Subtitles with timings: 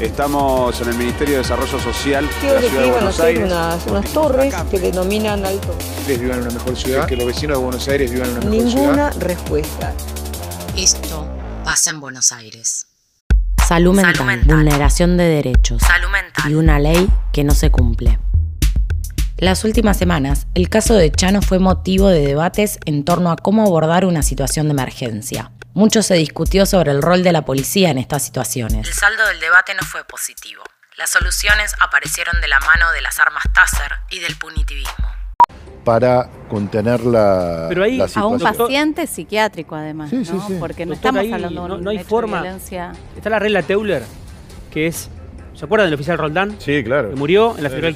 [0.00, 3.44] Estamos en el Ministerio de Desarrollo Social de la que Ciudad de Buenos Aires.
[3.44, 5.74] unas, unas torres que denominan alto.
[5.98, 8.44] ustedes vivan en una mejor ciudad, que los vecinos de Buenos Aires vivan en una
[8.48, 8.80] mejor ciudad.
[8.84, 9.92] Ninguna respuesta.
[10.76, 11.26] Esto
[11.64, 12.86] pasa en Buenos Aires.
[13.66, 14.56] Salud mental, Salud mental.
[14.56, 16.50] vulneración de derechos Salud mental.
[16.50, 18.18] y una ley que no se cumple.
[19.36, 23.62] Las últimas semanas, el caso de Chano fue motivo de debates en torno a cómo
[23.62, 25.50] abordar una situación de emergencia.
[25.74, 28.86] Mucho se discutió sobre el rol de la policía en estas situaciones.
[28.86, 30.62] El saldo del debate no fue positivo.
[30.96, 34.94] Las soluciones aparecieron de la mano de las armas Taser y del punitivismo.
[35.84, 40.46] para contener la, Pero ahí- la A un paciente psiquiátrico además, Sí, ¿no?
[40.46, 40.56] sí.
[40.60, 42.42] Porque no Doctor, estamos ahí hablando de no- un no hay hecho de forma.
[42.42, 42.92] violencia.
[43.16, 44.02] Está la regla Teuler,
[44.70, 45.08] que es.
[45.54, 46.56] ¿Se acuerdan del oficial Roldán?
[46.60, 47.08] Sí, claro.
[47.10, 47.94] Que murió en la Sí, Federal sí.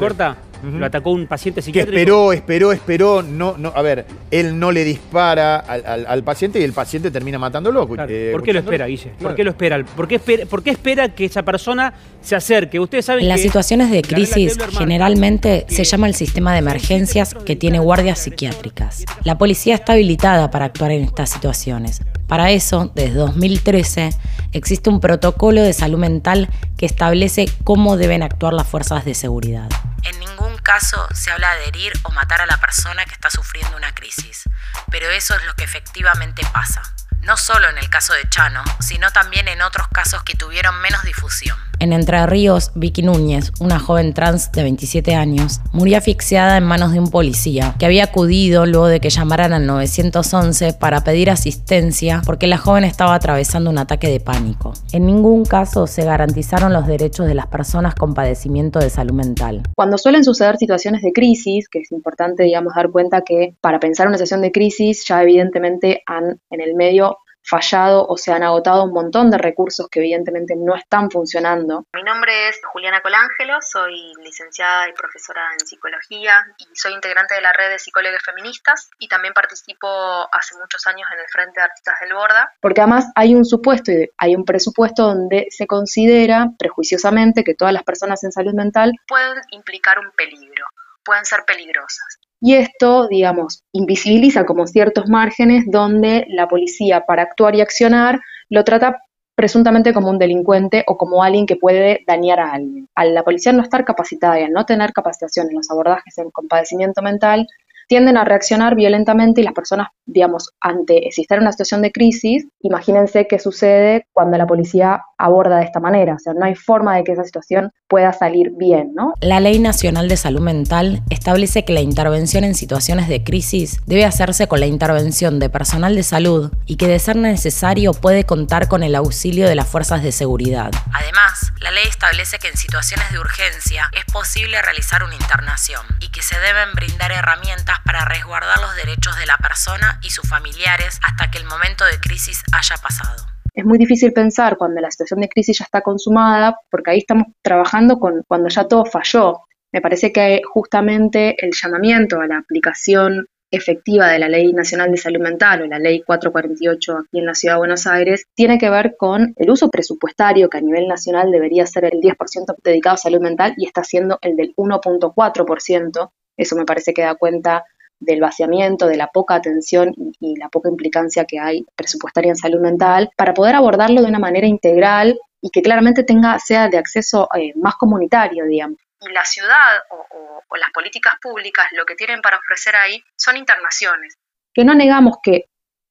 [0.62, 1.98] Lo atacó un paciente Que psiquiátrico.
[1.98, 3.22] esperó, esperó, esperó.
[3.22, 7.10] No, no, a ver, él no le dispara al, al- al paciente y el paciente
[7.10, 7.88] termina matándolo.
[7.88, 9.10] Claro, eh, ¿Por qué lo espera, Guille?
[9.20, 9.84] ¿Por qué lo espera?
[9.84, 12.78] ¿Por qué espera, por qué espera que esa persona se acerque?
[12.80, 14.56] Ustedes saben En las que situaciones de crisis
[14.96, 19.04] generalmente que se llama el sistema de emergencias que tiene guardias psiquiátricas.
[19.24, 22.00] La policía está habilitada para actuar en estas situaciones.
[22.28, 24.10] Para eso, desde 2013,
[24.52, 29.68] existe un protocolo de salud mental que establece cómo deben actuar las fuerzas de seguridad.
[30.04, 33.76] En ningún caso se habla de herir o matar a la persona que está sufriendo
[33.76, 34.44] una crisis,
[34.90, 36.82] pero eso es lo que efectivamente pasa.
[37.20, 41.02] No solo en el caso de Chano, sino también en otros casos que tuvieron menos
[41.04, 41.58] difusión.
[41.82, 46.92] En Entre Ríos, Vicky Núñez, una joven trans de 27 años, murió asfixiada en manos
[46.92, 52.22] de un policía que había acudido luego de que llamaran al 911 para pedir asistencia
[52.24, 54.74] porque la joven estaba atravesando un ataque de pánico.
[54.92, 59.64] En ningún caso se garantizaron los derechos de las personas con padecimiento de salud mental.
[59.74, 64.06] Cuando suelen suceder situaciones de crisis, que es importante, digamos, dar cuenta que para pensar
[64.06, 68.84] una situación de crisis ya evidentemente han en el medio fallado o se han agotado
[68.84, 71.86] un montón de recursos que evidentemente no están funcionando.
[71.92, 77.40] Mi nombre es Juliana Colangelo, soy licenciada y profesora en psicología y soy integrante de
[77.40, 79.88] la red de psicólogas feministas y también participo
[80.32, 82.52] hace muchos años en el Frente de Artistas del Borda.
[82.60, 87.74] Porque además hay un supuesto y hay un presupuesto donde se considera prejuiciosamente que todas
[87.74, 90.66] las personas en salud mental Pueden implicar un peligro,
[91.04, 92.18] pueden ser peligrosas.
[92.44, 98.20] Y esto, digamos, invisibiliza como ciertos márgenes donde la policía para actuar y accionar
[98.50, 99.00] lo trata
[99.36, 102.88] presuntamente como un delincuente o como alguien que puede dañar a alguien.
[102.96, 106.32] Al la policía no estar capacitada y al no tener capacitación en los abordajes en
[106.32, 107.46] compadecimiento mental,
[107.92, 113.26] tienden a reaccionar violentamente y las personas, digamos, ante existir una situación de crisis, imagínense
[113.28, 116.14] qué sucede cuando la policía aborda de esta manera.
[116.14, 119.12] O sea, no hay forma de que esa situación pueda salir bien, ¿no?
[119.20, 124.06] La Ley Nacional de Salud Mental establece que la intervención en situaciones de crisis debe
[124.06, 128.68] hacerse con la intervención de personal de salud y que de ser necesario puede contar
[128.68, 130.70] con el auxilio de las fuerzas de seguridad.
[130.94, 136.08] Además, la ley establece que en situaciones de urgencia es posible realizar una internación y
[136.08, 140.98] que se deben brindar herramientas para resguardar los derechos de la persona y sus familiares
[141.02, 143.26] hasta que el momento de crisis haya pasado.
[143.54, 147.26] Es muy difícil pensar cuando la situación de crisis ya está consumada, porque ahí estamos
[147.42, 149.42] trabajando con cuando ya todo falló.
[149.72, 154.96] Me parece que justamente el llamamiento a la aplicación efectiva de la Ley Nacional de
[154.96, 158.70] Salud Mental o la Ley 448 aquí en la Ciudad de Buenos Aires tiene que
[158.70, 162.98] ver con el uso presupuestario que a nivel nacional debería ser el 10% dedicado a
[162.98, 166.10] salud mental y está siendo el del 1.4%.
[166.36, 167.64] Eso me parece que da cuenta
[168.00, 172.60] del vaciamiento, de la poca atención y, la poca implicancia que hay presupuestaria en salud
[172.60, 177.28] mental, para poder abordarlo de una manera integral y que claramente tenga, sea de acceso
[177.36, 178.78] eh, más comunitario, digamos.
[179.02, 184.16] Y la ciudad o, las políticas públicas lo que tienen para ofrecer ahí son internaciones.
[184.54, 185.46] Que no negamos que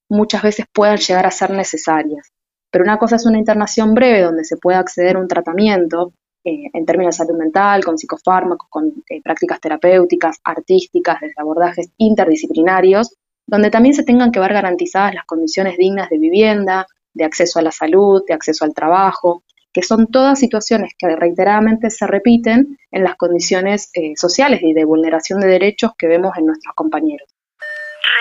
[0.09, 2.31] muchas veces puedan llegar a ser necesarias,
[2.69, 6.13] pero una cosa es una internación breve donde se puede acceder a un tratamiento
[6.43, 11.89] eh, en términos de salud mental, con psicofármacos, con eh, prácticas terapéuticas, artísticas, desde abordajes
[11.97, 13.15] interdisciplinarios,
[13.45, 17.61] donde también se tengan que ver garantizadas las condiciones dignas de vivienda, de acceso a
[17.61, 23.03] la salud, de acceso al trabajo, que son todas situaciones que reiteradamente se repiten en
[23.03, 27.29] las condiciones eh, sociales y de vulneración de derechos que vemos en nuestros compañeros.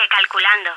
[0.02, 0.70] Recalculando.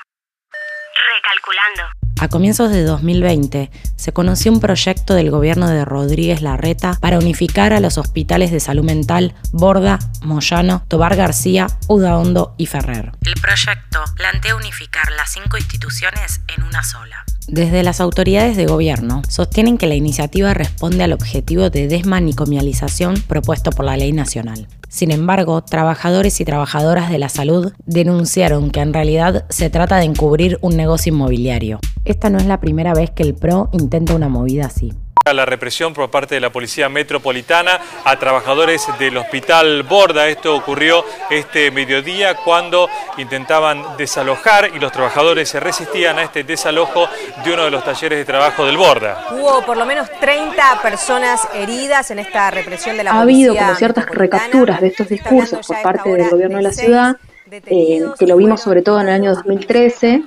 [1.15, 2.02] Recalculando.
[2.19, 7.73] A comienzos de 2020 se conoció un proyecto del gobierno de Rodríguez Larreta para unificar
[7.73, 13.11] a los hospitales de salud mental Borda, Moyano, Tobar García, Udaondo y Ferrer.
[13.25, 17.25] El proyecto plantea unificar las cinco instituciones en una sola.
[17.47, 23.71] Desde las autoridades de gobierno sostienen que la iniciativa responde al objetivo de desmanicomialización propuesto
[23.71, 24.67] por la ley nacional.
[24.87, 30.05] Sin embargo, trabajadores y trabajadoras de la salud denunciaron que en realidad se trata de
[30.05, 31.79] encubrir un negocio inmobiliario.
[32.05, 34.93] Esta no es la primera vez que el PRO intenta una movida así
[35.31, 40.27] la represión por parte de la Policía Metropolitana a trabajadores del Hospital Borda.
[40.27, 47.07] Esto ocurrió este mediodía cuando intentaban desalojar y los trabajadores se resistían a este desalojo
[47.45, 49.27] de uno de los talleres de trabajo del Borda.
[49.31, 53.47] Hubo por lo menos 30 personas heridas en esta represión de la ha policía.
[53.47, 57.15] Ha habido como ciertas recapturas de estos discursos por parte del gobierno de la ciudad,
[57.49, 60.23] eh, que lo vimos sobre todo en el año 2013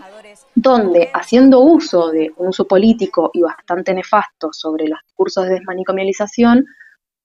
[0.57, 6.65] donde haciendo uso de un uso político y bastante nefasto sobre los discursos de desmanicomialización,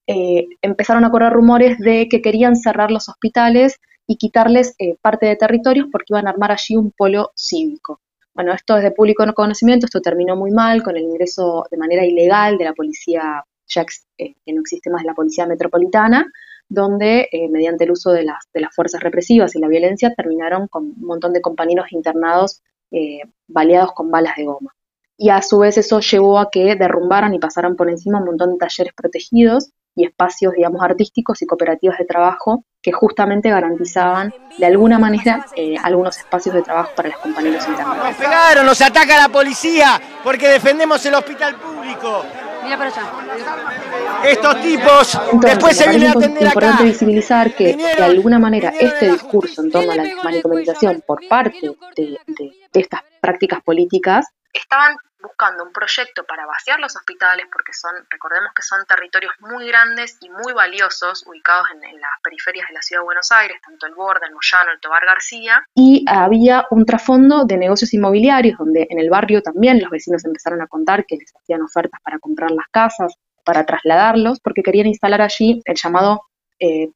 [0.06, 5.26] eh, empezaron a correr rumores de que querían cerrar los hospitales y quitarles eh, parte
[5.26, 8.00] de territorios porque iban a armar allí un polo cívico.
[8.34, 12.04] Bueno, esto es de público conocimiento, esto terminó muy mal con el ingreso de manera
[12.04, 13.86] ilegal de la policía, ya
[14.18, 16.26] eh, que no existe más la policía metropolitana,
[16.68, 20.84] donde mediante el uso de las, de las fuerzas represivas y la violencia terminaron con
[20.84, 22.62] un montón de compañeros internados
[22.92, 24.74] eh, baleados con balas de goma.
[25.16, 28.52] Y a su vez eso llevó a que derrumbaran y pasaran por encima un montón
[28.52, 34.66] de talleres protegidos y espacios, digamos, artísticos y cooperativas de trabajo que justamente garantizaban de
[34.66, 37.96] alguna manera eh, algunos espacios de trabajo para los compañeros internos.
[37.96, 42.24] Nos pegaron, nos ataca la policía porque defendemos el hospital público.
[42.64, 43.81] Mira para allá.
[44.24, 46.40] Estos tipos después se vienen a atender acá.
[46.40, 51.26] Es importante visibilizar que de alguna manera este discurso en torno a la manicomialización por
[51.28, 57.72] parte de, de estas prácticas políticas estaban buscando un proyecto para vaciar los hospitales porque
[57.72, 62.74] son, recordemos que son territorios muy grandes y muy valiosos ubicados en, las periferias de
[62.74, 65.64] la ciudad de Buenos Aires, tanto el Borda, el Moyano, el Tobar García.
[65.74, 70.60] Y había un trasfondo de negocios inmobiliarios donde en el barrio también los vecinos empezaron
[70.60, 73.14] a contar que les hacían ofertas para comprar las casas,
[73.44, 76.22] para trasladarlos, porque querían instalar allí el llamado
[76.58, 76.88] eh,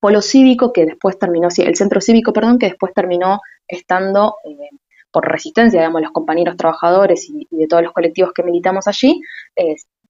[0.00, 4.70] polo cívico que después terminó, el centro cívico, perdón, que después terminó estando eh,
[5.10, 9.20] por resistencia, digamos, los compañeros trabajadores y, de todos los colectivos que militamos allí,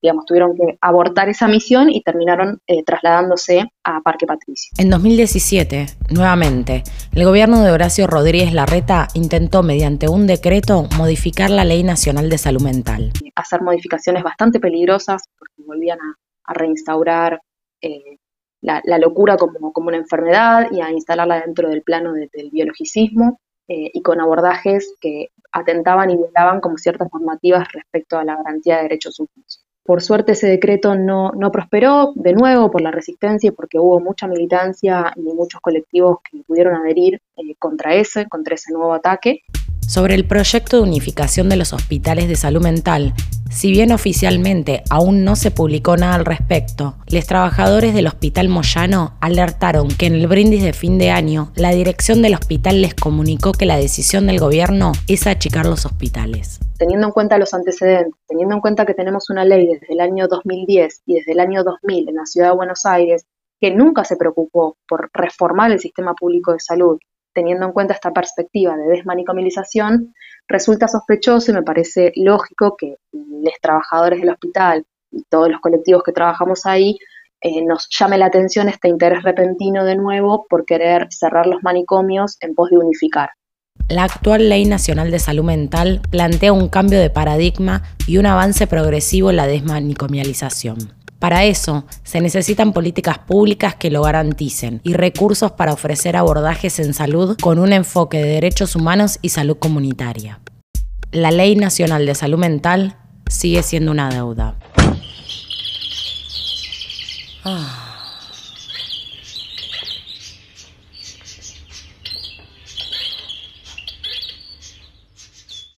[0.03, 4.73] digamos, tuvieron que abortar esa misión y terminaron eh, trasladándose a Parque Patricio.
[4.79, 6.83] En 2017, nuevamente,
[7.13, 12.39] el gobierno de Horacio Rodríguez Larreta intentó, mediante un decreto, modificar la Ley Nacional de
[12.39, 13.13] Salud Mental.
[13.35, 16.17] Hacer modificaciones bastante peligrosas, porque volvían a,
[16.53, 17.41] reinstaurar
[17.81, 18.19] eh,
[18.61, 23.39] la, locura como, como, una enfermedad y a instalarla dentro del plano del biologicismo
[23.69, 28.79] eh, y con abordajes que atentaban y violaban como ciertas normativas respecto a la garantía
[28.79, 29.65] de derechos humanos.
[29.85, 34.27] Por suerte ese decreto no, prosperó, de nuevo por la resistencia y porque hubo mucha
[34.27, 39.43] militancia y muchos colectivos que pudieron adherir eh, contra ese, contra ese nuevo ataque
[39.91, 43.13] sobre el proyecto de unificación de los hospitales de salud mental.
[43.51, 49.15] Si bien oficialmente aún no se publicó nada al respecto, los trabajadores del Hospital Moyano
[49.21, 53.51] alertaron que en el brindis de fin de año, la dirección del hospital les comunicó
[53.51, 56.61] que la decisión del gobierno es achicar los hospitales.
[56.81, 60.27] Teniendo en cuenta los antecedentes, teniendo en cuenta que tenemos una ley desde el año
[60.29, 63.27] 2010 y desde el año 2000 en la ciudad de Buenos Aires,
[63.61, 66.99] que nunca se preocupó por reformar el sistema público de salud,
[67.35, 70.15] teniendo en cuenta esta perspectiva de desmanicomilización,
[70.49, 76.03] resulta sospechoso y me parece lógico que los trabajadores del hospital y todos los colectivos
[76.03, 76.97] que trabajamos ahí
[77.43, 82.39] eh, nos llame la atención este interés repentino de nuevo por querer cerrar los manicomios
[82.41, 83.33] en pos de unificar.
[83.89, 88.67] La actual Ley Nacional de Salud Mental plantea un cambio de paradigma y un avance
[88.67, 90.93] progresivo en la desmanicomialización.
[91.19, 96.95] Para eso, se necesitan políticas públicas que lo garanticen y recursos para ofrecer abordajes en
[96.95, 100.41] salud con un enfoque de derechos humanos y salud comunitaria.
[101.13, 102.97] La Ley Nacional de Salud Mental
[103.29, 104.55] sigue siendo una deuda.
[107.45, 107.80] Ah.